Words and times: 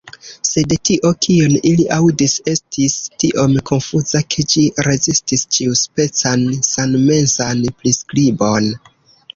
Sed 0.51 0.71
tio, 0.89 1.09
kion 1.25 1.57
ili 1.71 1.85
aŭdis, 1.97 2.37
estis 2.53 2.95
tiom 3.25 3.59
konfuza, 3.71 4.23
ke 4.35 4.47
ĝi 4.55 4.65
rezistis 4.89 5.45
ĉiuspecan 5.59 6.49
sanmensan 6.73 7.65
priskribon. 7.83 8.75